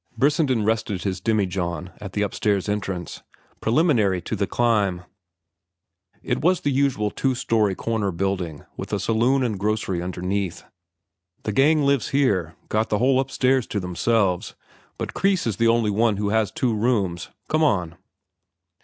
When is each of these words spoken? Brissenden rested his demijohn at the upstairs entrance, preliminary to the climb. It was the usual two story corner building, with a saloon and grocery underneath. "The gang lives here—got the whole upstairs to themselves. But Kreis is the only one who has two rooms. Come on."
Brissenden 0.17 0.65
rested 0.65 1.03
his 1.03 1.21
demijohn 1.21 1.91
at 2.01 2.13
the 2.13 2.23
upstairs 2.23 2.67
entrance, 2.67 3.21
preliminary 3.59 4.19
to 4.23 4.35
the 4.35 4.47
climb. 4.47 5.03
It 6.23 6.41
was 6.41 6.61
the 6.61 6.71
usual 6.71 7.11
two 7.11 7.35
story 7.35 7.75
corner 7.75 8.11
building, 8.11 8.65
with 8.75 8.91
a 8.93 8.99
saloon 8.99 9.43
and 9.43 9.59
grocery 9.59 10.01
underneath. 10.01 10.63
"The 11.43 11.51
gang 11.51 11.83
lives 11.83 12.07
here—got 12.09 12.89
the 12.89 12.97
whole 12.97 13.19
upstairs 13.19 13.67
to 13.67 13.79
themselves. 13.79 14.55
But 14.97 15.13
Kreis 15.13 15.45
is 15.45 15.57
the 15.57 15.67
only 15.67 15.91
one 15.91 16.17
who 16.17 16.29
has 16.29 16.49
two 16.51 16.73
rooms. 16.73 17.29
Come 17.47 17.63
on." 17.63 17.95